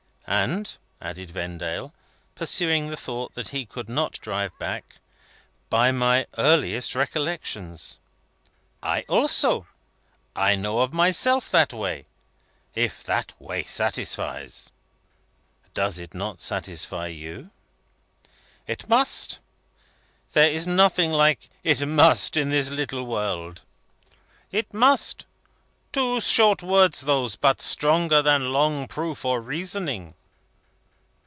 "And," 0.27 0.77
added 1.01 1.31
Vendale, 1.31 1.93
pursuing 2.35 2.87
the 2.89 2.95
thought 2.95 3.33
that 3.35 3.49
he 3.49 3.65
could 3.65 3.89
not 3.89 4.13
drive 4.21 4.57
back, 4.57 4.95
"by 5.69 5.91
my 5.91 6.25
earliest 6.37 6.95
recollections." 6.95 7.99
"I 8.81 9.01
also. 9.09 9.67
I 10.33 10.55
know 10.55 10.79
of 10.79 10.93
myself 10.93 11.51
that 11.51 11.73
way 11.73 12.05
if 12.75 13.03
that 13.03 13.33
way 13.41 13.63
satisfies." 13.63 14.71
"Does 15.73 15.99
it 15.99 16.13
not 16.13 16.39
satisfy 16.39 17.07
you?" 17.07 17.49
"It 18.67 18.87
must. 18.87 19.41
There 20.31 20.49
is 20.49 20.65
nothing 20.65 21.11
like 21.11 21.49
'it 21.61 21.85
must' 21.85 22.37
in 22.37 22.51
this 22.51 22.69
little 22.69 23.05
world. 23.05 23.63
It 24.49 24.73
must. 24.73 25.25
Two 25.91 26.21
short 26.21 26.63
words 26.63 27.01
those, 27.01 27.35
but 27.35 27.59
stronger 27.61 28.21
than 28.21 28.53
long 28.53 28.87
proof 28.87 29.25
or 29.25 29.41
reasoning." 29.41 30.13